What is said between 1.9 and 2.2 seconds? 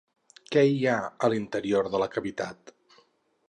de la